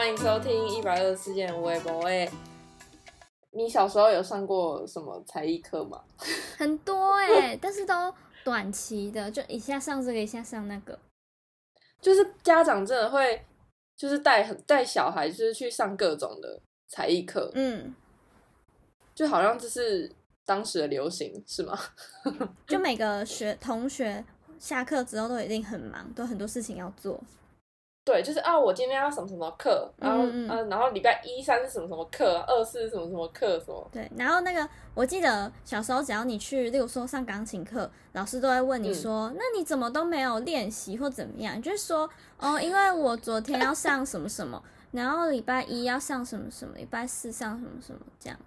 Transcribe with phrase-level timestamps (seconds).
[0.00, 2.26] 欢迎收听一百二十四件微博诶。
[3.50, 6.02] 你小时候有上过什么才艺课吗？
[6.56, 8.10] 很多哎、但是都
[8.42, 10.98] 短期的，就一下上这个，一下上那个。
[12.00, 13.44] 就是家长真的会，
[13.94, 17.94] 就是带很带小孩，就是去上各种的才艺课，嗯，
[19.14, 20.10] 就好像这是
[20.46, 21.78] 当时的流行，是吗？
[22.66, 24.24] 就每个学同学
[24.58, 27.22] 下课之后都一定很忙，都很多事情要做。
[28.02, 44.60] 对，就是啊，我今天要什么什么课，然后嗯然后礼拜一、三是什么什么课，二四是什么什么课，什么对，然后那个我记得小时候，只要你去，例如说上钢琴课，老师都会问你嗯说：“那你怎么都没有练习或怎么样？”就是说，哦，因为我昨天要上什么什么，
[44.92, 48.38] 然后礼拜一要上什么什么，礼拜四上什么什么，这样。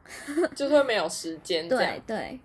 [0.55, 2.01] 就是会没有时间对。
[2.07, 2.39] 对，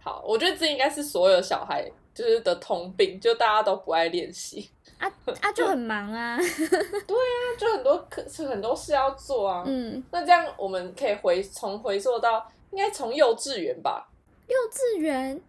[0.00, 5.06] 好，我觉得这应该是所有小孩就是的通病，就大家都不爱练习，啊
[5.40, 6.36] 啊，就很忙啊。
[7.56, 9.62] 就很多课是很多事要做啊。
[9.64, 14.10] 嗯，那这样我们可以回从回溯到应该从幼稚园吧？
[14.48, 15.40] 幼稚园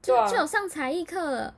[0.00, 1.54] 就啊就有上才艺课了。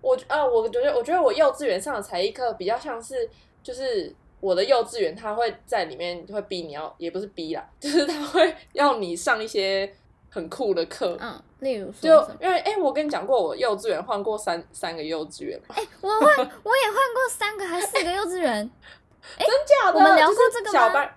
[0.00, 3.28] 我啊，我觉得我觉得我幼稚园上的才艺课比较像是
[3.64, 4.14] 就是。
[4.38, 9.90] 我的幼稚园，他会在里面会逼你要，也不是逼啦，就是他会要你上一些
[10.30, 12.30] 很酷的课，嗯，例如说就？
[12.40, 18.70] 因为哎、我跟你讲过，我幼稚园换过三三个幼稚园嘛，哎、我换，我也换过三个还四个幼稚园。
[19.38, 19.98] 真假的？
[19.98, 21.14] 我们聊过这个吗小班，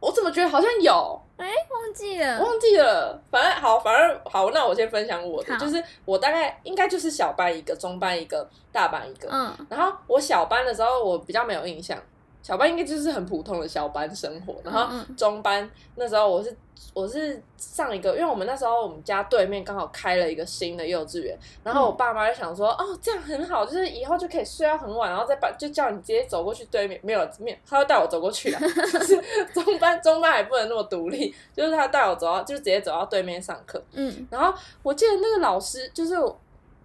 [0.00, 1.20] 我怎么觉得好像有？
[1.38, 2.42] 哎、忘记了。
[2.42, 9.28] 忘记了，反正好，反正好，那我先分享我的，就是我大概应该就是小班一个，中班一个，大班一个。
[9.30, 11.98] 嗯然后我小班的时候，我比较没有印象，
[12.46, 14.54] 小班应该就是很普通的小班生活。
[14.62, 16.56] 然后中班那时候我是
[16.94, 29.20] 我是上一个，因为我们那时候我们家对面刚好开了一个新的幼稚园，然后我爸妈就想说，哦，这样很好，就是以后就可以睡到很晚，然后再把就叫你直接走过去对面，没有面，他就带我走过去了，就是
[29.52, 33.82] 中班中班还不能那么独立，就是他带我走到就直接走到对面上课。
[33.94, 36.14] 嗯然后我记得那个老师就是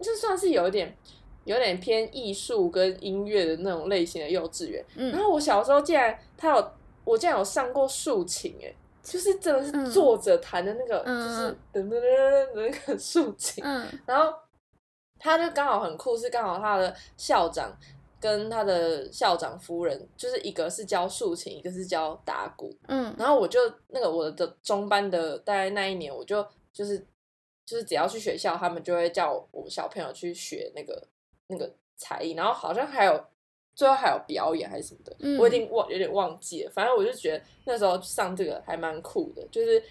[0.02, 0.98] 就算是有一点
[1.46, 4.84] 有点偏艺术跟音乐的那种类型的幼稚园。
[4.96, 6.72] 然嗯，后我小时候竟然他有
[7.04, 13.64] 我竟然有上过竖琴哎，就是真的嗯是坐着弹的那个，嗯就是噔噔噔噔的那个竖琴。
[13.66, 14.34] 嗯然后
[15.20, 17.76] 他就刚好很酷，是刚好他的校长
[18.20, 22.76] 跟他的校长夫人，就是一个是教竖琴，一个是教打鼓。
[22.88, 23.60] 嗯然后我就
[23.90, 26.98] 那个我的中班的大概那一年，我就就是
[27.66, 31.08] 就是只要去学校，他们就会叫我小朋友去学那个
[31.52, 33.24] 那个才艺，然后好像还有
[33.76, 36.72] 最后还有表演还是什么的，嗯我已经忘有点忘记了。
[36.72, 39.84] 反正我就觉得那时候上这个还蛮酷的，就是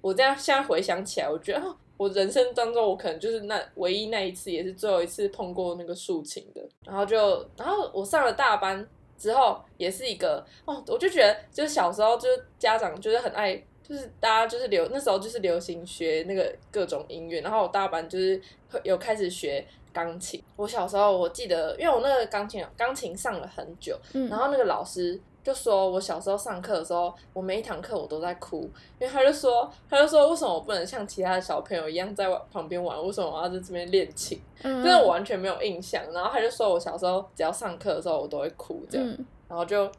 [0.00, 6.60] 我这样现在回想起来，我觉得哦，我人生当中我可能就是那唯一那一次，也是最后一次碰过那个竖琴的。
[6.84, 8.84] 然后就然后我上了大班
[9.16, 13.62] 之后，也是一个哦，我就觉得就是小时候就是家长就是很爱。
[13.84, 18.40] 就是大家就是流那时候就是流行学那个各种音乐，然后我大班就是
[18.70, 20.42] 会有开始学钢琴。
[20.56, 28.62] 我小时候我记得，因为我那个钢琴钢琴上了很久，嗯，然后那个老师就说我小时候上课的时候，我每一堂课我都在哭，
[28.98, 34.40] 因为他就说他就说为什么我不能像其他的小朋友一样在旁边玩，为什么我要在这边练琴？
[34.62, 36.02] 嗯，真的我完全没有印象。
[36.12, 39.90] 然后他就说我小时候只要上课的时候我都会哭这样，嗯然后就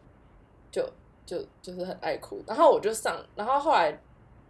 [0.71, 0.83] 就
[1.25, 3.95] 就就是很爱哭，然后我就上，然后后来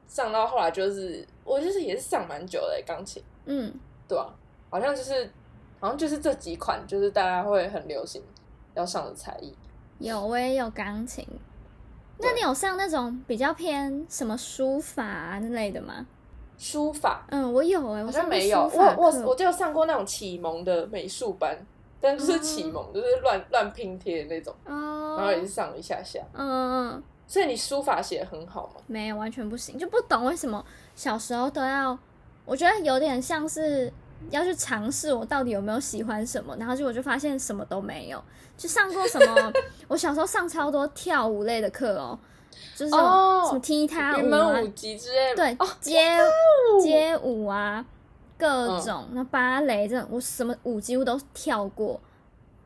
[0.08, 3.74] 上到后来就是我就是也是上蛮久的欸钢琴，嗯，
[4.08, 4.34] 对吧、
[4.74, 5.30] 好像就是
[5.80, 8.20] 好像就是这几款就是大家会很流行
[8.74, 9.54] 要上的才艺。
[10.00, 11.24] 有我也有钢琴。
[12.18, 16.04] 那你有上那种比较偏什么书法啊那类的吗？
[16.58, 21.56] 书法嗯，我有哎、我好像没有，我我我就上过那种启蒙的美术班，
[22.02, 26.20] 但就是启蒙，就是乱乱拼贴的那种，哦，然后也是上一下下。
[26.34, 28.82] 嗯嗯嗯，所以你书法写的很好吗？
[28.88, 30.64] 没有完全不行，就不懂为什么
[30.96, 31.98] 小时候都要，
[32.46, 33.92] 我觉得有点像是
[34.30, 38.24] 要去尝试我到底有没有喜欢什么，然后结果就发现什么都没有，
[38.58, 39.54] 就上过什么，
[39.88, 42.18] 我小时候上超多跳舞类的课哦，
[42.76, 46.82] 就是什么踢踏云舞啊门舞，集之类的，对哦，，街舞。
[46.82, 47.86] 街舞啊，
[48.38, 52.00] 各嗯种那芭蕾这种，我什么舞几乎都跳过，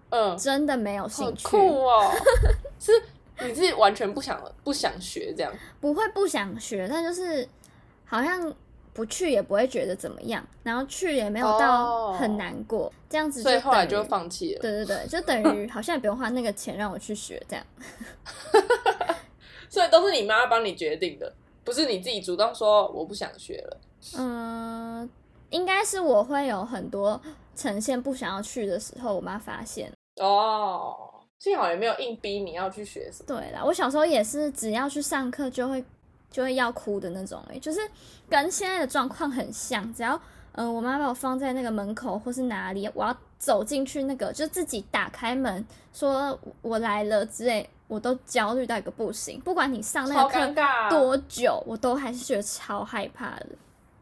[0.09, 2.11] 嗯，真的没有好兴趣，酷哦！
[2.79, 2.91] 是
[3.41, 5.51] 你是完全不想不想学这样？
[5.81, 7.47] 不会不想学，但就是
[8.05, 8.51] 好像
[8.97, 14.59] 不去也不会觉得怎么样，然后去也没有到哦很难过，这样子所以后来就放弃了。
[14.59, 17.63] 对对对，就等于好像也不用花那个钱让我去学这样。
[19.69, 21.31] 所以都是你妈帮你决定的，
[21.63, 23.77] 不是你自己主动说我不想学了。
[24.17, 25.07] 嗯，
[25.51, 27.21] 应该是我会有很多
[27.55, 29.91] 呈现不想要去的时候，我妈发现。
[30.19, 30.97] 哦，
[31.37, 33.25] 幸好也没有硬逼你要去学什么。
[33.27, 35.85] 对啦，我小时候也是，只要去上课就会
[36.29, 37.79] 就会要哭的那种、欸，就是
[38.29, 39.93] 跟现在的状况很像。
[39.93, 40.15] 只要
[40.53, 49.39] 嗯、呃我妈把我放在那个门口或是哪里，我要走进去那个，就自己打开门说我来了之类，我都焦虑到一个不行。
[49.41, 50.55] 不管你上那个
[50.89, 53.47] 多久，我都还是觉得超害怕的。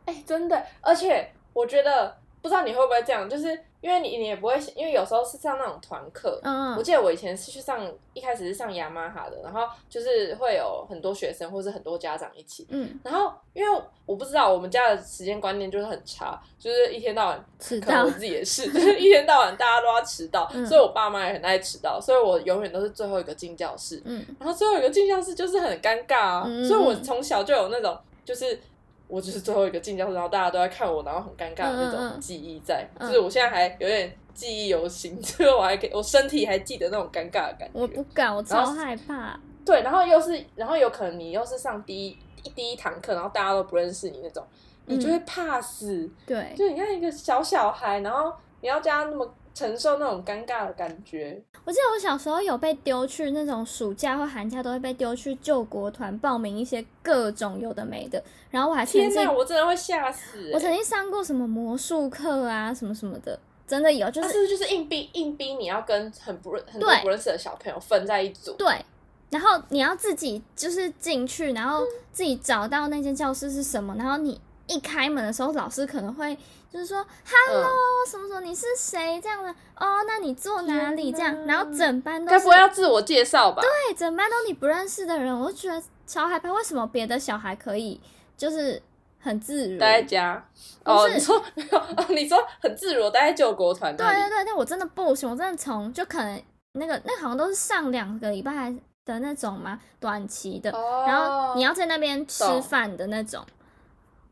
[0.06, 24.26] 哎、真的，而且我觉得不知道你会不会这样，就是因为你你也不会，因为有时候是上那种团课，嗯我记得我以前是去上，一开始是上雅马哈的，然后就是会有很多学生或是很多家长一起，嗯，然后因为我不知道我们家的时间观念就是很差，就是一天到晚，迟到可能我自己也是，就是一天到晚大家都要迟到，嗯所以我爸妈也很爱迟到，所以我永远都是最后一个进教室，嗯。
[24.40, 27.96] 然后最后一个进教室就是很尴尬啊，嗯所以我从小就有那种
[28.26, 28.60] 就是。
[29.08, 37.72] 我就是最后一个进教室，然后大家都在看我，然后很尴尬的那种嗯记忆在，嗯就是我现在还有点记忆犹新， 就是我还可以，我身体还记得那种尴尬的感觉。
[37.74, 39.40] 我不敢，我超害怕。
[39.66, 42.18] 对，然后又是，然后有可能你又是上第一
[42.56, 44.44] 第一堂课，然后大家都不认识你那种，
[44.86, 46.08] 你就会怕死。
[46.26, 48.32] 对，就你看一个小小孩，然后
[48.62, 60.52] 你要叫他那么承受那种尴尬的感觉，我记得我小时候有被丢去那种暑假或寒假都会被丢去救国团报名一些各种有的没的，然后我还天哪，我真的会吓死、欸！
[60.54, 68.52] 我曾经上过什么魔术课啊，什么什么的，真的有，就是就是硬逼硬逼你要跟很不认很多对不认识的小朋友分在一组？
[68.58, 68.84] 对，
[69.30, 71.82] 然后你要自己就是进去，然后
[72.12, 76.38] 自己找到那间教室是什么，然后你一开门的时候，老师可能会
[76.76, 79.20] 就是说 “hello”、嗯什么什么，你是谁？
[79.22, 81.10] 这样的哦，那你坐哪里？
[81.10, 83.62] 这样，然后整班都该不会要自我介绍吧？
[83.62, 86.52] 对，整班都你不认识的人，我就觉得超害怕。
[86.52, 88.02] 为什么别的小孩可以
[88.36, 88.82] 就是
[89.22, 89.80] 很自如？
[89.80, 90.46] 待在家。
[90.84, 96.44] 哦，你说没有 哦，你说很自如，待在救国团对对对，但我真的不行，我真的从就可能
[96.74, 98.76] 那个那好像都是上两个礼拜
[99.06, 103.44] 的那种嘛，短期的，哦然后你要在那边吃饭的那种。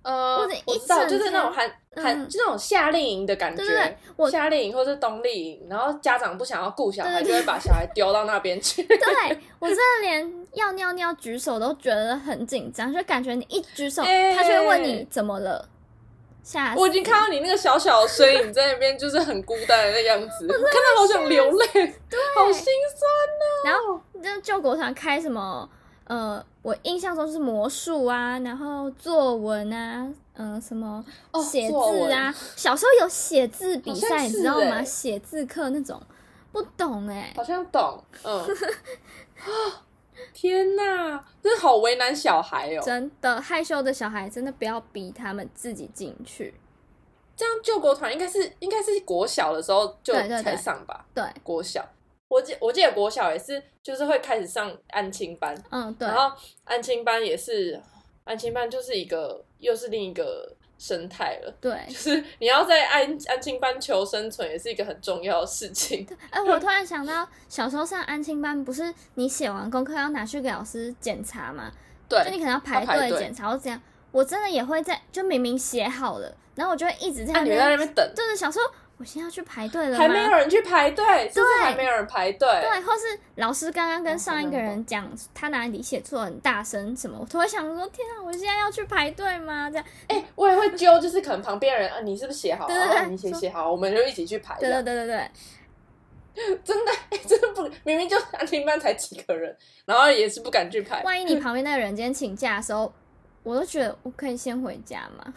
[0.04, 3.58] 呃，或者一我知道，整就是那种天寒寒，嗯就那种夏令营的感觉。
[3.58, 8.84] 对对对我夏令营或是冬令营，然后家长不想要顾小孩，就会把小孩丢到那边去。
[8.84, 8.98] 对
[9.60, 15.70] 我真的连要尿尿举手都觉得很紧张，就感觉你一举手，哎他就会问你怎么了。
[16.44, 16.80] 吓死！
[16.82, 21.66] 我已经看到你那个小小的身影在那边，就是很孤单的那样子， 我看到好想流泪，
[22.36, 23.64] 好心酸。
[23.64, 25.70] 然后那救国团开什么
[26.06, 34.78] 呃，我印象中是魔术啊，然后作文啊，嗯、什么哦写字啊，小时候有写字比赛，你知道吗？
[34.78, 36.02] 欸写字课那种，
[36.52, 38.42] 不懂哎、好像懂，嗯。
[38.42, 38.48] 啊！
[40.32, 42.82] 天哪，真的好为难小孩哦。
[42.86, 46.54] 真的害羞的小孩真的不要逼他们自己进去。
[47.36, 51.04] 这样救国团应该是应该是国小的时候就才上吧？
[51.16, 51.84] 对，国小，
[52.28, 57.80] 我记我记得国小也是，就是会开始上安亲班，嗯，对然，后安亲班也是，
[58.24, 61.54] 安亲班就是一个又是另一个生态了。
[61.62, 61.78] 对。
[61.88, 66.08] 就是你要在安安亲班求生存，也是一个很重要的事情。
[66.32, 71.72] 哎、我突然想到，小时候上安亲班，不是你写完功课要拿去给老师检查吗？
[72.10, 73.82] 对就你可能要排队队检查，或怎样。
[74.12, 78.62] 我真的也会在，就明明写好了，然后我就会一直在在那边，边等，就是想说，
[79.04, 79.98] 我现在要去排队了吗？
[79.98, 82.48] 还没有人去排队，是不是还没有人排队？
[82.62, 89.70] 对，或是老师刚刚跟哦上一个人讲他哪里写错很大声什么，我突然想说，天啊，我现在要去排队吗？
[89.70, 92.66] 这样，哎、我也会揪，就是可能旁边人啊，你是不是写好？
[92.66, 94.56] 对对对啊你写写好，我们就一起去排。
[94.58, 101.04] 对对对对对， 真的、哎 真的不，明明就安亲班才几个人，然后也是不敢去排。
[101.04, 102.94] 万一你旁边那个人今天请假的时候，
[103.44, 105.34] 我都觉得我可以先回家嘛。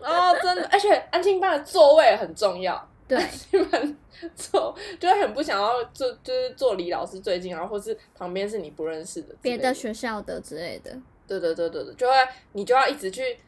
[0.00, 2.88] 哦，真的，而且安亲班的座位很重要。
[3.08, 3.98] 对，安班
[4.34, 10.90] 坐就会很不想要坐，就是坐离老师最近，然后或是旁边是你不认识的别的学校的之类的。
[11.26, 12.14] 对对对对对，就会
[12.52, 13.38] 你就要一直去，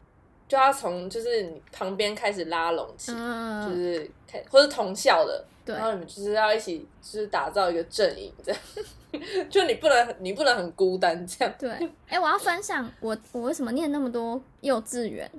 [0.48, 8.60] 就要从就是你旁边开始拉拢起，嗯，就是开或是同校的，对然后你们就是要一起就是打造一个阵营这样，
[9.50, 11.54] 就你不能你不能很孤单这样。
[11.58, 11.70] 对，
[12.08, 15.30] 哎、我要分享我我为什么念那么多幼稚园，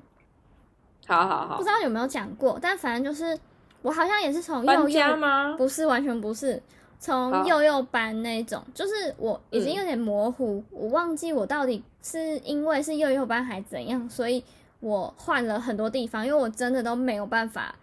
[1.08, 3.38] 好好好不知，道有没有讲过，但反正就是
[3.82, 5.56] 我好像也是从幼幼吗？
[5.58, 6.62] 不是完全不是
[7.00, 14.44] 从幼幼班那种，就是我已经嗯有点模糊，我忘记我到底是因为是幼幼班还怎样，所以
[14.80, 17.76] 我换了很多地方，因为我真的都没有办法，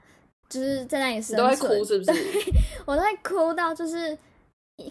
[0.49, 2.13] 就是在那里你都会哭是不是？
[2.85, 4.19] 我都会哭到就是一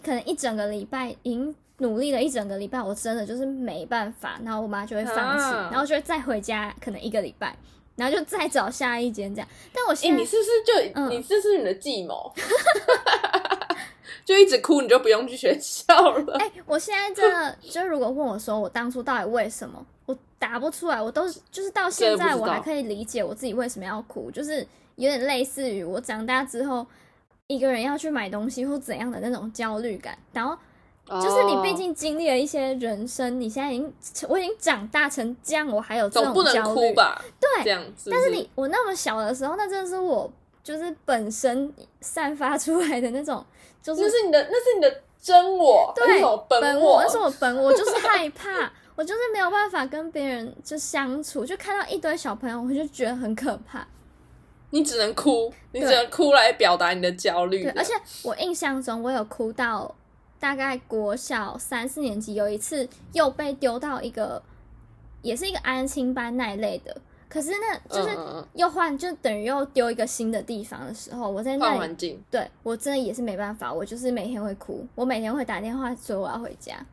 [0.00, 7.56] 可能一整个礼拜已经努力了一整个礼拜，我真的就是没办法，然后我妈就会放弃，啊然后就会再回家，可能一个礼拜，
[7.96, 9.48] 然后就再找下一间这样。
[9.72, 12.32] 但我哎、现在、你是不是就、嗯你这是你的计谋？
[14.24, 16.36] 就一直哭，你就不用去学校了。
[16.38, 26.86] 哎、我现在真的，就如果问我说我当初到底为什么，我答不出来，我都是就是到现在我还可以理解我自己为什么要哭，就是有点类似于我长大之后
[27.52, 30.56] 一个人要去买东西或怎样的那种焦虑感，然后
[31.20, 33.92] 就是你毕哦竟经历了一些人生，你现在已经
[34.28, 37.22] 我已经长大成这样，我还有这种焦虑吧？
[37.40, 37.48] 对？
[37.58, 40.30] 这对，样但是你我那么小的时候，那真的是我
[40.62, 43.44] 就是本身散发出来的那种，
[43.82, 47.02] 就是那是你的，那是你的真我，对本我？
[47.02, 53.86] 那是我本我，我就是害怕， 我就是没有办法跟别人就相处，就看到一堆小朋友，我就觉得很可怕。
[54.72, 57.62] 你只能哭，你只能哭来表达你的焦虑。
[57.62, 57.92] 对，而且
[58.24, 59.94] 我印象中，我有哭到
[60.40, 64.42] 大概国小三四年级，有一次又被丢到一个，
[65.20, 66.96] 也是一个安亲班那一类的，
[67.28, 68.16] 可是那就是
[68.54, 76.84] 又换，就等于又丢一个新的地方的时候，我在那里换环境，对我真的也是没办法，我就是每天会哭，我每天会打电话说我要回家。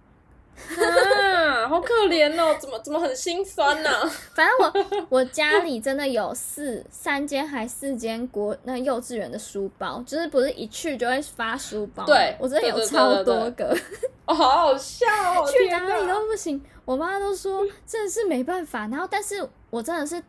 [0.78, 3.90] 啊，好可怜哦，怎么怎么很心酸呢、
[4.34, 13.76] 反正我我家里真的有四三间还四间国那幼稚园的书包，就是不是一去就会发书包，对我真的有超多个，
[14.26, 16.62] 哦，好好笑哦，去哪里都不行。
[16.86, 20.22] 我妈都说真的是没办法，然后但是我真的是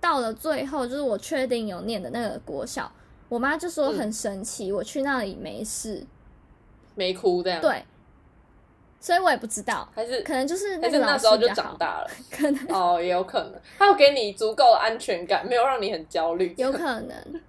[0.00, 2.90] 到了最后，就是我确定有念的那个国小，
[3.28, 6.04] 我妈就说很神奇，我去那里没事，
[6.96, 7.84] 没哭这样，，对，
[9.00, 12.66] 所以我也不知道，还是可能就是还是那时候就长大了，可能。
[12.68, 17.40] 哦，也有可能，他有给你足够的安全感，没有让你很焦虑，有可能。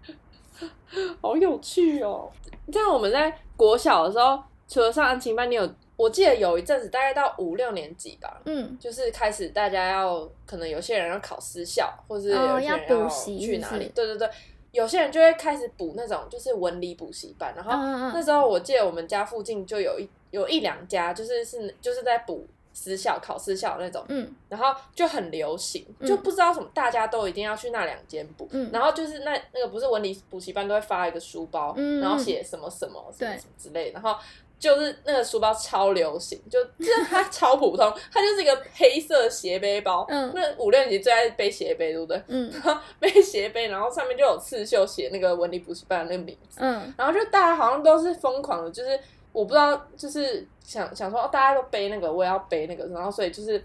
[1.21, 2.29] 好有趣哦。
[2.71, 13.91] 这样我们在国小的时候，除了上安亲班，你有我记得有一阵子，大概到五六年级吧，嗯，就是开始大家要可能有些人要考私校，或是哦有些人要去哪里。
[13.93, 14.29] 对对对，
[14.71, 17.71] 有些人就会开始补那种就是文理补习班，然后
[18.13, 24.31] 那时候我记得我们家附近就有一有一两家，就是是就是在补私校考私校那种，嗯。
[24.47, 26.07] 然后就很流行，嗯。
[26.07, 28.69] 就不知道什么大家都一定要去那两间补，嗯。
[28.71, 31.99] 然后就是那那个不是文理补习班都会发一个书包，嗯。
[31.99, 33.37] 然后写什么什么什么对。
[33.39, 34.15] 什么之类，然后。
[34.59, 40.05] 就是那个书包超流行，就就是它超普通， 它就是一个黑色斜背包。
[40.09, 42.21] 嗯那五六年级最爱背斜背，对不对？
[42.27, 46.59] 嗯然后 背斜背，然后上面就有刺绣写那个文理补习班的那个名字。
[46.59, 48.99] 嗯然后就大家好像都是疯狂的，就是
[49.31, 53.63] 我不知道，就是想想说，哦，大家都背那个，我也要背那个，然后所以就是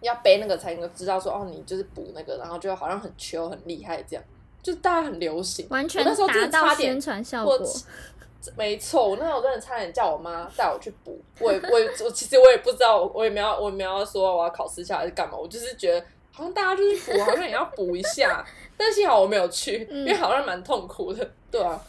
[0.00, 4.24] 要背那个才能够知道说，哦，你就是补那个，然后就好像很球很厉害这样，
[4.62, 5.66] 就大家很流行。
[5.68, 6.02] 完全
[6.50, 7.68] 达到宣传效我果。
[8.56, 18.44] 没错，我那时候真的差点叫我妈带我去补， 我也我也我其实我也不知道，我也没有我也没有说我要考私下还是干嘛，我就是觉得好像大家就是补，好像也要补一下，
[18.76, 21.80] 但幸好我没有去，嗯因为好像蛮痛苦的，对啊。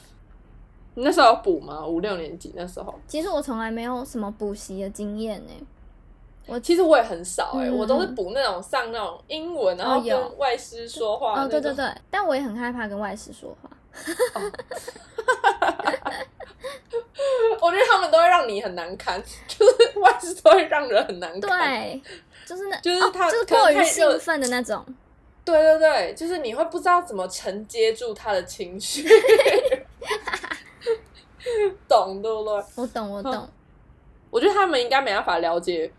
[0.98, 1.86] 你那时候有补吗？
[1.86, 5.52] 五六年级那时候，其实我从来没有什么补习的经验呢。
[6.48, 13.70] 我其实我也很少哎、嗯我都是补那种上那种英文，然后跟外师说话、哦，对对，对，但我也很害怕跟外师说话。
[14.36, 14.42] 我
[17.76, 21.60] 觉得他们都会让你很难堪， 就是外事都会让人很难堪。
[21.72, 22.02] 对，
[22.46, 24.84] 就是那，就是哦就是过于兴奋的那种。
[25.44, 29.08] 对对对，就是你会不知道怎么承接住他的情绪，
[31.88, 32.64] 懂对不对？
[32.76, 33.48] 我懂，我懂。
[34.32, 35.90] 我觉得他们应该没办法了解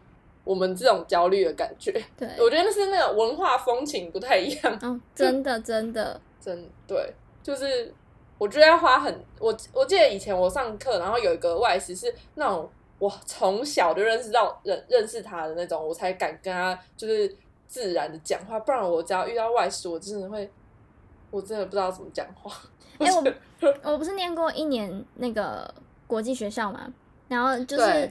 [0.45, 1.93] 我们这种焦虑的感觉。
[2.19, 7.93] 对，我觉得那是那个文化风情不太一样，哦，真的真的， 真对，就是
[8.39, 20.51] 我觉得要花很我我记得以前我上课，然后有一个外师是那种我从小就认识到认认识他的那种，我才敢跟他就是自然的讲话，不然我只要遇到外师，我真的会
[21.31, 22.53] 我真的不知道怎么讲话。
[22.99, 25.73] 哎我我不是念过一年那个
[26.07, 26.93] 国际学校嘛，
[27.29, 28.11] 然后就是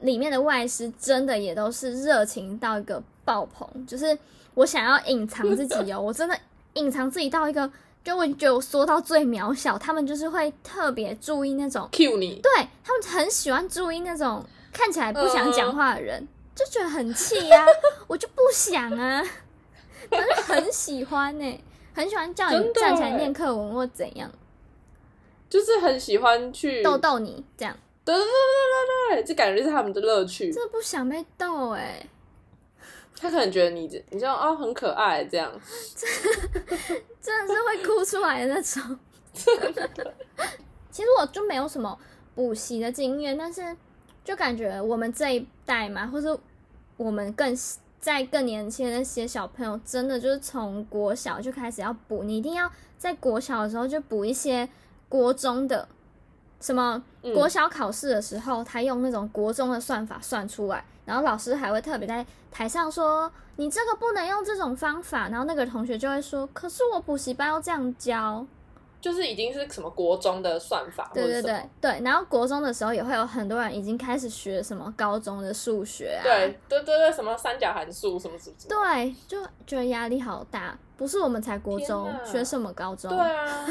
[0.00, 4.16] 里面的外师真的也都是热情到一个爆棚，就是
[4.54, 6.38] 我想要隐藏自己哦，我真的
[6.74, 7.70] 隐藏自己到一个，
[8.04, 12.50] 就我觉得我缩到最渺小，他们就是会特别注意那种，cue 你，对
[12.82, 17.64] 他们很喜欢注意那种看起来不想嗯讲话的人，就觉得很气呀、
[18.08, 19.22] 我就不想啊，
[20.10, 21.60] 可是很喜欢呢、
[21.94, 24.30] 很喜欢叫你站起来欸念课文或怎样。
[25.48, 30.50] 就是很喜欢去逗逗你这样，对对对对对对，这感觉就是他们的乐趣。
[30.50, 32.04] 真的不想被逗哎、
[33.22, 35.48] 他可能觉得你你这样哦很可爱这样，
[37.22, 38.98] 真的是会哭出来的那种。
[40.90, 41.96] 其实我就没有什么
[42.34, 43.76] 补习的经验，但是
[44.24, 46.36] 就感觉我们这一代嘛，或者
[46.96, 47.56] 我们更
[48.00, 54.68] 在更年轻的那些小朋友，真的就是从国小就开始要补，你一定要在国小的时候就补一些
[55.08, 55.88] 国中的，
[56.62, 68.46] 什么嗯国小考试的时候，他用那种国中的算法算出来，然后老师还会特别在台上说你这个不能用这种方法，然后那个同学就会说，可是我补习班要这样教。
[69.00, 80.78] 就是已经是什么国中的算法，对对对对，然后国中的时候也会有很多人已经开始学什么高中的数学啊，对对对对，什么三角函数什么什么，对，就觉得压力好大。
[80.96, 83.10] 不是我们才国中学什么高中？
[83.10, 83.66] 对啊，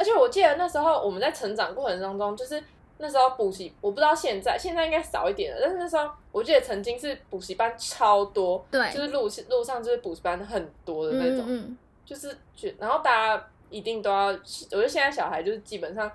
[0.00, 2.62] 而且我记得那时候我们在成长过程当中，就是
[2.96, 16.10] 那时候补习，我不知道现在现在应该少一点了，但是那时候我记得曾经是补习班超多，对就是路路上就是补习班很多的那种，嗯嗯就是觉，然后大家一定都要，我觉得现在小孩就是基本上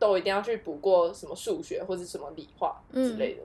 [0.00, 3.42] 都一定要去补过什么数学或者什么理化之类的，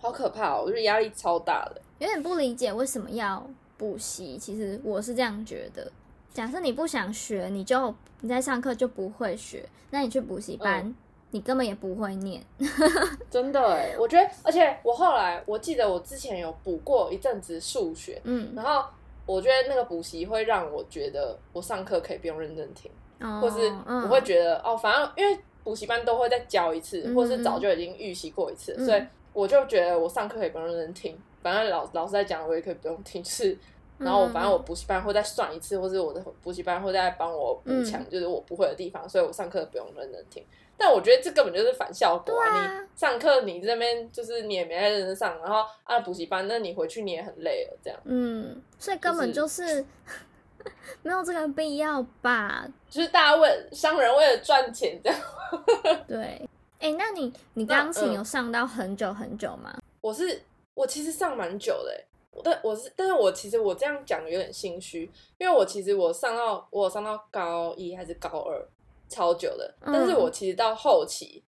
[0.00, 0.62] 好可怕哦！
[0.64, 1.80] 我觉得压力超大的。
[1.98, 4.36] 有点不理解为什么要补习。
[4.36, 5.90] 其实我是这样觉得。
[6.36, 10.94] 假设你不想学，你就你在上课就不会学，那你去补习班，嗯
[11.30, 12.42] 你根本也不会念。
[13.30, 18.84] 真的哎，我觉得，而且我后来我记得我之前有补过一阵子数学，嗯，然后
[19.24, 29.02] 我觉得那个补习会让我觉得我上课可以不用认真听，哦或是我会觉得哦，反正因为补习班都会再教一次，嗯或是早就已经预习过一次，嗯所以
[29.32, 33.56] 我就觉得我上课可以不用认真听，反正老老师在讲我也可以不用听，就是。
[33.98, 40.44] 然后我反正我补习班会再算一次，或者我的补习班会再帮我补强，嗯就是我不会的地方，所以我上课不用认真听。
[40.78, 49.84] 但我觉得这根本就是反效果对啊你上课你这边就是你也没在认真上，然后啊补习班，那你回去你也很累了，这样嗯，所以根本就是
[51.02, 52.68] 没有这个必要吧？
[52.90, 55.18] 就是大家为商人为了赚钱这样。
[56.06, 56.48] 对。
[56.78, 59.74] 哎、那你你那钢琴嗯有上到很久很久吗？
[60.02, 60.42] 我是
[60.74, 62.04] 我其实上蛮久的
[62.44, 68.66] 但我是但是我其实我这样讲有点心虚，因为我其实我上到我有上到高一还是高二，
[69.08, 71.42] 超久的，嗯但是我其实到后期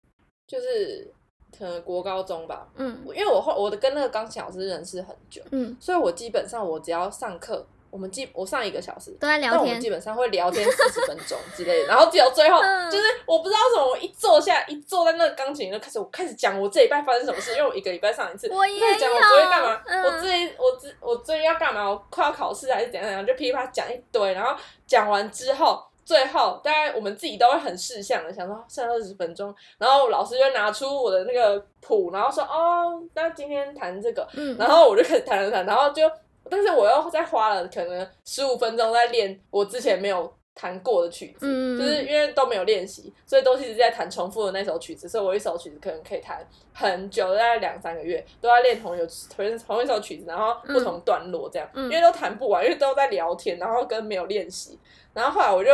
[0.47, 1.13] 就是
[1.57, 3.01] 可能国高中吧，嗯。
[3.07, 9.13] 因为我后我的跟那个钢琴老师认识很久，嗯，所以我基本上我只要上课，我们基我上一个小时。
[9.21, 9.89] 都在聊天但我们基。
[9.89, 25.81] 本上会聊天四十分钟之类的，然后只有最后嗯就是我不知道为什么，我一坐下一坐在那个钢琴就开始我开始讲我这礼拜发生什么事，因为我一个礼拜上一次，我也开始讲我昨天干嘛，嗯我最近我最我最近要干嘛，我快要考试还是怎样怎样，就噼里啪啦讲一堆，然后讲完之后。
[26.07, 36.03] 最后，大概我们自己都会很识相的想说剩二十分钟，然后老师就拿出我的那个谱，然后说哦，那今天弹这个，嗯，然后我就开始弹弹弹，然后就，
[36.51, 49.01] 但是我又再花了可能十五分钟在练我之前没有弹过的曲子，嗯就是因为都没有练习，所以都一直在弹重复的那首曲子，所以我一首曲子可能可以弹很久，大概两三个月都在练同一
[49.35, 51.85] 同同一首曲子，然后不同段落这样，嗯。
[51.85, 54.79] 因为都弹不完，因为都在聊天，然后跟没有练习，
[55.13, 55.71] 然后后来我就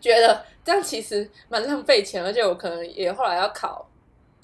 [0.00, 3.88] 觉得这样其实蛮浪费钱，而且我可能也后来要考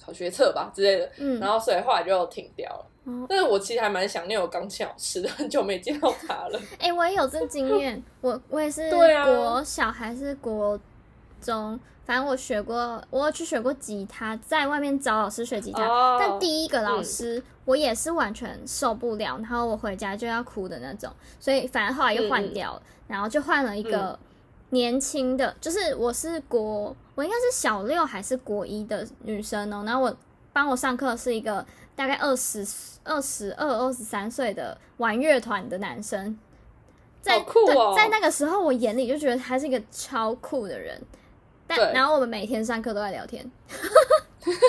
[0.01, 2.85] 考学测吧之类的，嗯，然后所以后来就停掉了。
[3.09, 3.25] 哦。
[3.29, 6.59] 但是我其实还蛮想念我钢琴老师的，很久没见到他了。
[6.79, 10.79] 哎、我也有这经验， 我我也是国小还是国
[11.41, 15.85] 中，反正我学过，我有去学过吉他，在外面找老师学吉他。
[15.85, 16.17] 哦。
[16.19, 24.17] 但第一个老师、我也是完全受不了，然后我回家就要哭的那种，所以反正后来又换掉了，然后就换了一个
[24.71, 30.15] 年轻的，就是我是国，我应该是小六还是国一的女生哦，然后我
[30.51, 32.65] 帮我上课是一个大概二十
[33.03, 36.37] 二十二、二十三岁的玩乐团的男生，
[37.21, 37.39] 在
[37.95, 41.01] 在那个时候我眼里就觉得他是一个超酷的人，
[41.67, 41.93] 但对。
[41.93, 43.43] 然后我们每天上课都在聊天，
[44.39, 44.59] 真的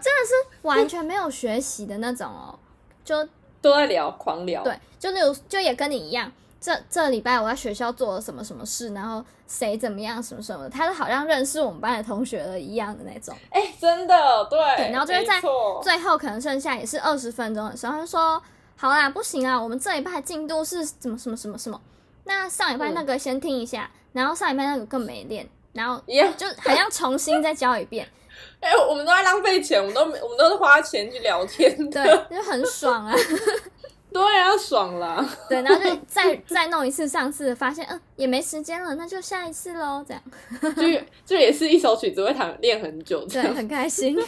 [0.00, 2.58] 是完全没有学习的那种哦，
[3.04, 3.28] 就
[3.60, 4.62] 都在聊，狂聊。
[4.62, 6.30] 对，就例如就也跟你一样，
[6.60, 13.34] 这这礼拜我在学校做了什么什么事，然后谁怎么样什么什么的，他是好像认识我们班的同学了一样的那种。
[13.50, 14.58] 哎、真的对。
[14.76, 15.40] 对，然后就会在
[15.82, 18.40] 最后可能剩下也是二十分钟的时候，他就说
[18.76, 21.80] ：“好啦，不行啊，我们这一拜进度是怎么什么什么什么，
[22.24, 26.30] 那上一拜那个先听一下，然后上一拜那个更没练，然后 一样。
[26.36, 28.06] 就好像重新再教一遍，
[28.60, 32.04] 哎、我们都在浪费钱，我们都没我们都是花钱去聊天的。
[32.04, 33.14] 对，就很爽啊。
[34.12, 35.24] 对啊，爽啦。
[35.48, 40.22] 对，然后就再再弄一次上次，发现嗯也没时间了，那就下一次喽，这样
[40.74, 40.82] 就
[41.24, 44.14] 就也是一首曲子会弹练很久这对，很开心。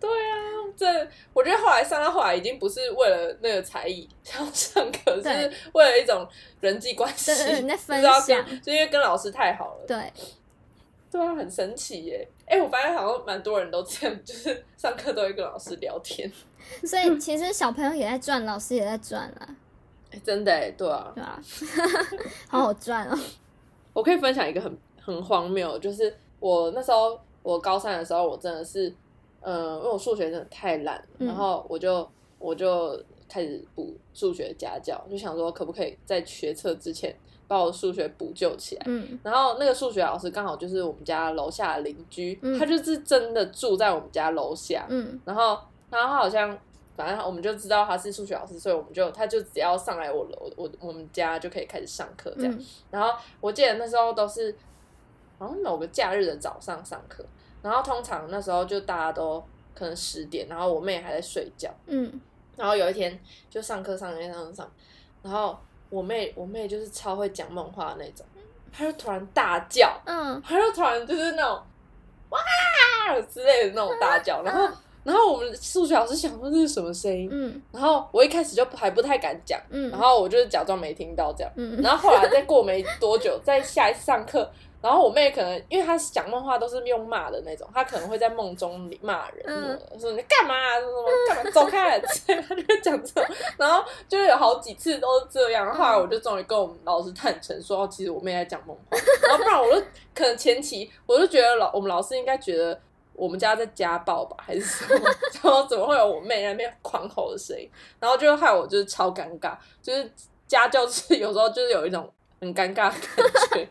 [0.00, 0.34] 对啊，
[0.74, 0.86] 这
[1.34, 6.26] 我觉得后来上到后来已经不是为了那个才艺想要上课，是为了一种
[6.60, 9.84] 人际关系，对对对你在分享， 就因为跟老师太好了。
[9.86, 10.10] 对，
[11.10, 12.28] 对啊，很神奇耶！
[12.46, 16.30] 哎、我发现好像蛮多人都这样，就是上课都会跟老师聊天。
[16.84, 19.56] 所以其实小朋友也在赚，老师也在赚啦，
[20.12, 21.40] 哎、真的哎，对啊，对啊？
[22.48, 23.18] 好好赚哦。
[23.92, 28.92] 我可以分享一个很很荒谬，就是我那时候我高三的时候，我真的是，
[29.40, 37.14] 呃，因为我数学真的太烂，嗯然后我就我就开始补数学家教，就想说可不可以在学测之前
[37.50, 38.82] 把我数学补救起来。
[38.86, 39.18] 嗯。
[39.24, 45.20] 然后那个数学老师刚好就是我们家楼下的邻居，嗯他就是真的住在我们家楼下，嗯。
[45.24, 45.58] 然后
[45.90, 46.56] 然后他好像
[46.94, 52.52] 反正我们就知道他是数学老师，所以我们就他就只要上来我楼我我们家就可以开始上课这样。
[52.52, 52.64] 嗯。
[52.92, 54.54] 然后我记得那时候都是
[55.36, 57.24] 好像某个假日的早上上课，
[57.62, 59.42] 然后通常那时候就大家都
[59.74, 62.20] 可能十点，然后我妹还在睡觉，嗯。
[62.56, 64.72] 然后有一天就上课上上上上，
[65.22, 65.58] 然后
[65.90, 68.24] 我妹我妹就是超会讲梦话的那种，
[68.72, 71.60] 她就突然大叫，嗯她就突然就是那种
[72.30, 72.40] 哇
[73.28, 74.68] 之类的那种大叫，然后
[75.02, 81.52] 然后我们数学老师想说这是什么声音，嗯然后我一开始就还不太敢讲，嗯，然后我就是假装没听到这样。
[81.56, 84.48] 嗯然后后来再过没多久，在下一次上课，
[84.82, 95.66] 然后我妹可能因为她讲梦话都是用骂的那种，她可能会在梦中里骂人，嗯说你干嘛、啊，什么干嘛，走开她就会讲这种，然后就是有好几次都是这样。
[95.66, 99.80] 然后后来我就终于跟我们老师坦诚说，哦，其实我妹在讲梦话，然后不然我就
[100.14, 102.80] 可能前期我就觉得老我们老师应该觉得。
[103.12, 105.04] 我们家在家暴吧，还是什么？
[105.42, 107.68] 然后怎么会有我妹在那边狂吼的声音？
[107.98, 110.10] 然后就害我就是超尴尬，就是
[110.46, 113.68] 家教就是有时候就是有一种很尴尬的感觉，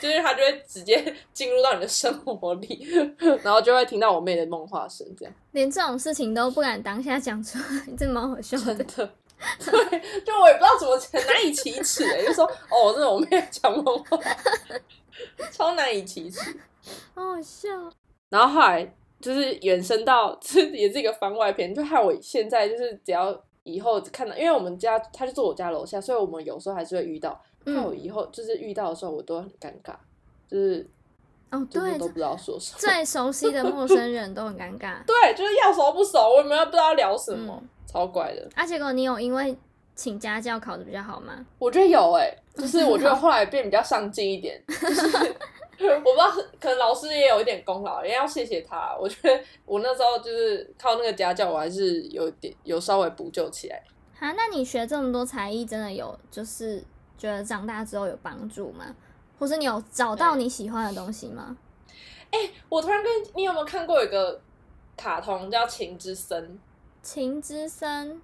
[0.00, 2.86] 就是他就会直接进入到你的生活里，
[3.42, 8.74] 然后就会听到我妹的梦话声，这样连这种事情都不敢当下讲出来，这蛮好笑的。
[8.74, 9.10] 真的。
[9.60, 9.70] 对，
[10.24, 14.18] 就我也不知道怎么很难以启齿哎、就说哦，这是我妹在讲梦话，
[15.52, 16.58] 超难以启齿。
[17.14, 17.68] 好好笑。
[18.30, 27.38] 然后后来就是延伸到，这也是一个番外篇，就害我现在就是只要以后看到，因为我们家他就住我家楼下，所以我们有时候还是会遇到。
[27.66, 29.94] 害我嗯，以后就是遇到的时候，我都很尴尬，
[30.48, 30.86] 就是
[31.50, 32.78] 哦，对就是都，不知道说什么。
[32.78, 34.96] 最熟悉的陌生人都很尴尬。
[35.06, 38.48] 对，就是要熟不熟，我们也不知道聊什么，嗯超怪的。
[38.54, 39.56] 啊，结果你有因为
[39.94, 41.46] 请家教考的比较好吗？
[41.58, 45.16] 我觉得有哎、就 是我觉得后来变比较上进一点，就是
[45.94, 48.94] 我不知道，可能老师也有一点功劳，也要谢谢他。
[49.00, 53.82] 我觉得我那时候就是靠那个家教，我还是有点有稍微补救起来。
[54.18, 56.82] 哈，那你学这么多才艺，真的有就是
[57.18, 58.94] 觉得长大之后有帮助吗？
[59.38, 61.56] 或是你有找到你喜欢的东西吗？
[62.30, 64.40] 哎我突然跟你有没有看过一个
[64.96, 66.42] 卡通叫《情之声》？
[67.02, 68.20] 情之声，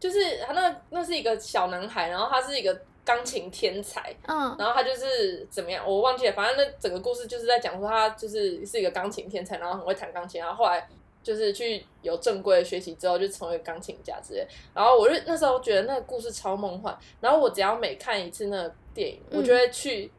[0.00, 10.88] 就是他那那是一个小男孩，然后他是一个钢琴天才，嗯然后他就是怎么样，我忘记了，反正那整个故事就是在讲说他就是是一个钢琴天才，然后很会弹钢琴，然后后来
[11.24, 14.46] 就是去有正规的学习之后，就成为钢琴家之类。
[14.72, 20.12] 然后我就那时候觉得那个故事超梦幻，然后我只要每看一次那个电影，嗯我就会去。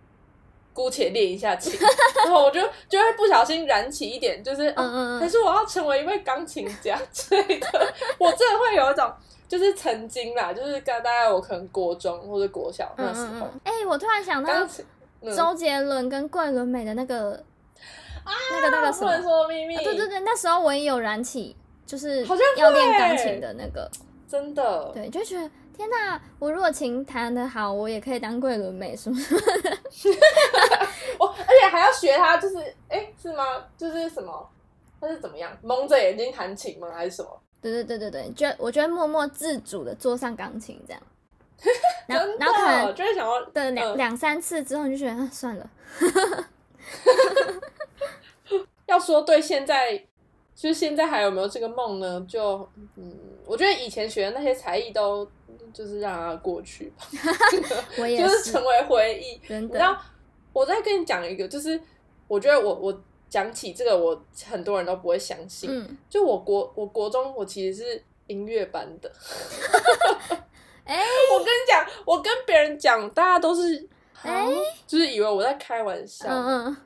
[0.76, 1.72] 姑且练一下琴，
[2.26, 9.10] 然后我就就会不小心燃起一点，就是、哦嗯嗯嗯，可是我要成为一位钢琴家之类的，我真的会有一种，
[9.48, 13.62] 就是曾经啦，就是刚大概我可能国中或者国小那时候，嗯嗯嗯。
[13.64, 14.68] 哎、我突然想到
[15.34, 17.42] 周杰伦跟桂纶镁的那个、
[18.52, 23.90] 那个那个什么不能，说秘密，啊对对对，那时候我也有燃起，就是好像要练会钢琴的那个，
[24.28, 29.36] 真的，对，就觉得天哪，我如果琴弹的好，我也可以当桂纶镁，是不是？
[31.20, 32.58] 我而且还要学他，就是
[32.90, 33.44] 哎、是吗？
[33.78, 34.50] 就是什么？
[35.00, 36.90] 他是怎么样蒙着眼睛弹琴吗？
[36.94, 37.30] 还是什么？
[37.62, 41.02] 对对对对对，就我觉得默默自主的坐上钢琴这样，
[42.08, 45.70] 然后然后可，能就会想要对两嗯两三次之后，你就觉得、啊、算了，
[48.88, 49.98] 要说对现在，
[50.56, 52.24] 就是现在还有没有这个梦呢？
[52.28, 53.14] 就嗯，
[53.46, 55.28] 我觉得以前学的那些才艺都
[55.74, 57.06] 就是让它过去吧，
[58.00, 59.38] 我也就是成为回忆。
[59.48, 60.00] 真的你知道，
[60.54, 61.80] 我再跟你讲一个，就是
[62.28, 65.70] 我觉得我我讲起这个，我很多人都不会相信。
[65.72, 69.12] 嗯，就我国我国中我其实是音乐班的，
[70.86, 71.02] 哎、
[71.34, 73.88] 我跟你讲，我跟别人讲，大家都是
[74.26, 74.46] 哎。
[74.46, 74.50] 啊
[74.88, 76.28] 就是以为我在开玩笑。
[76.30, 76.78] 嗯嗯，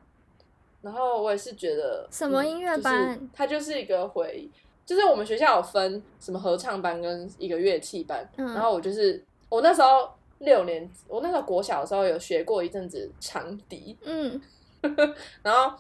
[0.82, 3.13] 然后我也是觉得嗯什么音乐班？
[3.13, 4.49] 就是它就是一个回忆。
[4.86, 8.54] 就是我们学校有分什么合唱班跟一个乐器班，嗯。
[8.54, 14.41] 然后我就是我那时候六年，我那时候国小的时候有学过一阵子长笛，嗯。
[15.43, 15.78] 然后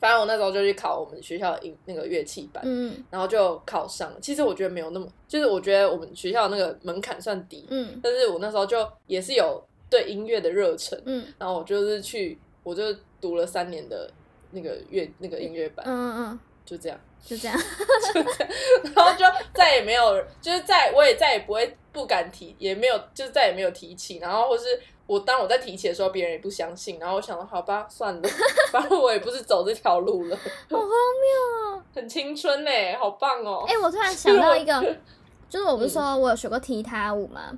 [0.00, 3.04] 反正我那时候就去考我们学校的音那个乐器班，嗯。
[3.10, 4.18] 然后就考上了。
[4.20, 8.00] 其实我觉得没有那么，就是我觉得我们学校那个门槛算低，嗯。
[8.02, 9.62] 但是我那时候就也是有
[9.94, 11.24] 对音乐的热忱，嗯。
[11.38, 12.82] 然后我就是去，我就
[13.20, 14.10] 读了三年的
[14.50, 17.56] 那个乐那个音乐班，嗯嗯，就这样，就这样，
[18.12, 18.52] 就这样。
[18.96, 24.64] 然后就再也没有，就是再我也再也不会不敢提，也没有就是再也没有提起，然后或是
[25.06, 28.22] 我当我在提起的时候，别人也不相信，然后我想说好吧，算了，
[28.72, 31.82] 反正我也不是走这条路了，好荒谬哦！
[31.94, 33.64] 很青春嘞，好棒哦！
[33.68, 34.72] 哎、我突然想到一个，
[35.48, 37.52] 就是我不是说我有学过踢踏舞吗？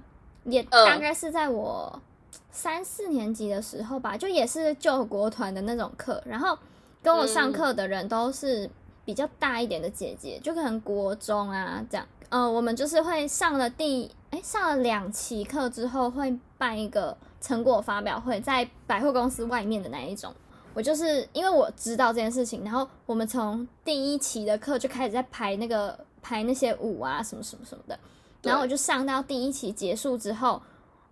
[0.44, 0.84] 也嗯。
[0.86, 2.00] 大概是在我
[2.56, 6.58] 三四年级的时候吧，就也是救国团的那种课，然后
[7.02, 8.68] 跟我上课的人都是
[9.04, 12.06] 比较大一点的姐姐，就可能国中啊这样。
[12.30, 20.32] 呃，我们就是会上了第哎上了两期课之后，会办一个成果发表会，在百货公司外面的那一种。
[20.72, 27.98] 我就是因为我知道这件事情，然后我们从第一期的课就开始在排那个排那些舞啊什么什么什么的，
[28.42, 30.60] 然后我就上到第一期结束之后，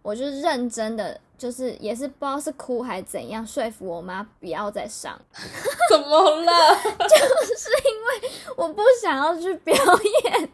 [0.04, 5.18] 我就认真的就是也是不知道是哭还是怎样，说服我妈不要再上，
[5.90, 6.52] 怎么了？
[7.08, 7.16] 就
[7.56, 10.32] 是因为我不想要去表演，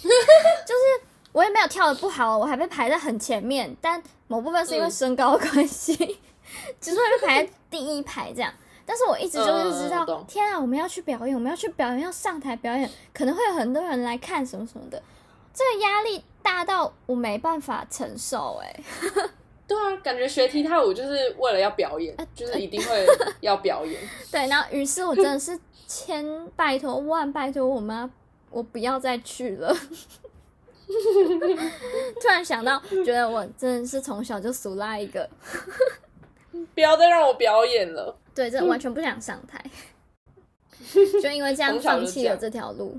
[0.00, 4.90] 就是我也没有跳的不好，我还被排在很前面，但某部分是因为嗯。
[4.90, 5.94] 身高的关系，
[6.80, 8.52] 就是会被排在第一排这样。
[8.86, 15.02] 但是我一直就是知道，天啊，我们要去表演，我们要去表演，要上台表演，可能会有很多人来看什么什么的，
[15.52, 18.80] 这个压力大到我没办法承受、哎，
[19.66, 23.04] 对啊，感觉学踢踏舞就是为了要表演，就是一定会
[23.40, 24.00] 要表演。
[24.30, 28.08] 对，然后于是我真的是千拜托万拜托我妈，
[28.50, 29.74] 我不要再去了。
[32.22, 35.28] 突然想到，觉得我真的是从小就俗拉一个，
[36.76, 38.16] 不要再让我表演了。
[38.32, 39.60] 对，真的完全不想上台，
[41.20, 42.96] 就因为这样放弃了这条路。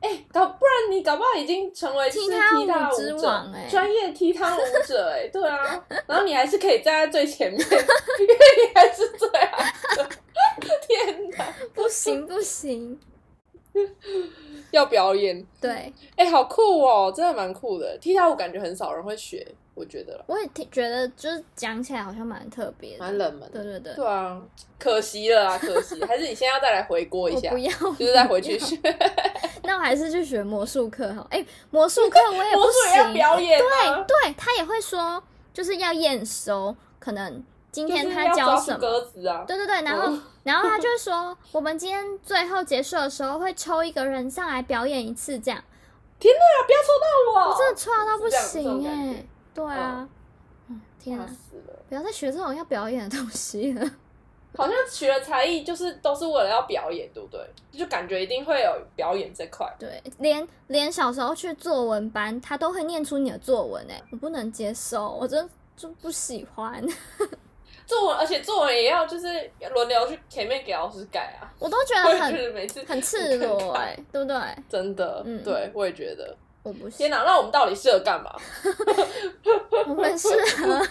[0.00, 2.30] 哎、搞不然你搞不好已经成为是踢
[2.66, 3.66] 踏舞者王哎。
[3.68, 8.34] 专业踢踏舞者哎、对啊， 然后你还是可以站在最前面， 因为
[8.68, 10.08] 你还是最矮的。
[10.86, 12.98] 天哪，不行不行，
[14.70, 15.92] 要表演，对。
[16.16, 17.96] 哎、好酷哦，真的蛮酷的。
[17.98, 20.22] 踢踏舞感觉很少人会学，我觉得。
[20.26, 23.62] 我也挺觉得，就是讲起来好像蛮特别的，蛮冷门的。
[23.62, 24.40] 对对对，对啊，
[24.78, 26.02] 可惜了啊，可惜。
[26.04, 27.50] 还是你现在要再来回锅一下。
[27.50, 28.76] 不，要，就是再回去学
[29.68, 31.26] 那我还是去学魔术课好。
[31.30, 39.44] 哎、魔术课我也不魔术要行，表演啊，对他也会说，就是要验收，可能今天他教什么，鸽子啊。
[39.46, 45.62] 对对对，然后、嗯然后他 就说，我们今天最后结束的时候会抽一个人上来表演一次，这样，
[46.18, 46.88] 天哪，不要抽
[47.34, 47.50] 到我！
[47.50, 50.08] 我真的抽到不行种哎、对啊，
[50.68, 51.30] 嗯，天吓啊，
[51.90, 53.90] 不要再学这种要表演的东西了，
[54.56, 57.40] 好像学了才艺就是都是为了要表演，对不对？
[57.72, 59.66] 就感觉一定会有表演这块。
[59.78, 66.84] 对，连连小时候去作文班，他都会念出你的作文哎、我不能接受，我真就不喜欢，
[67.86, 69.28] 作文，而且作文也要就是
[69.72, 71.46] 轮流去前面给老师改啊。
[71.60, 74.36] 我都觉得很得每次很赤裸哎、对不对？
[74.68, 76.36] 真的，嗯对我也觉得。
[76.64, 77.10] 我不行天。
[77.10, 78.34] 哪，那我们到底适合干嘛？
[79.86, 80.86] 我们适合，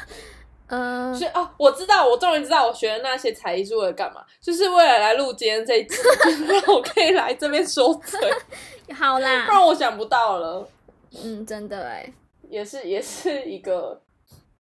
[0.68, 8.20] 呃，是啊，我知道，我终于知道我学的那些才艺是为了干嘛，就是为了来录今天这一集， 就是让我可以来这边说嘴，
[8.94, 10.68] 好啦，不然我想不到了。
[11.24, 12.12] 嗯，真的哎，
[12.50, 14.02] 也是也是一个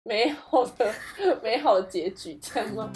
[0.04, 0.94] 美好的
[1.41, 2.91] 美好的结局，这样吗？